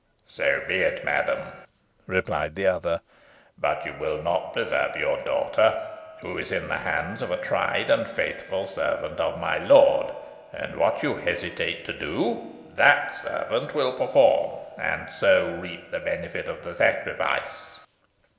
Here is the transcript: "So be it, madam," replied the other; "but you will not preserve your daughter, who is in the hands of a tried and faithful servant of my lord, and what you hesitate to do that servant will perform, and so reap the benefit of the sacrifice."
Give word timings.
"So 0.25 0.63
be 0.67 0.77
it, 0.77 1.05
madam," 1.05 1.51
replied 2.07 2.55
the 2.55 2.65
other; 2.65 3.01
"but 3.55 3.85
you 3.85 3.93
will 3.99 4.23
not 4.23 4.51
preserve 4.51 4.95
your 4.95 5.19
daughter, 5.19 5.79
who 6.21 6.39
is 6.39 6.51
in 6.51 6.67
the 6.69 6.79
hands 6.79 7.21
of 7.21 7.29
a 7.29 7.37
tried 7.39 7.91
and 7.91 8.07
faithful 8.07 8.65
servant 8.65 9.19
of 9.19 9.39
my 9.39 9.59
lord, 9.59 10.07
and 10.51 10.77
what 10.77 11.03
you 11.03 11.17
hesitate 11.17 11.85
to 11.85 11.93
do 11.93 12.51
that 12.73 13.13
servant 13.13 13.75
will 13.75 13.95
perform, 13.95 14.61
and 14.79 15.07
so 15.13 15.47
reap 15.61 15.91
the 15.91 15.99
benefit 15.99 16.47
of 16.47 16.63
the 16.63 16.73
sacrifice." 16.75 17.79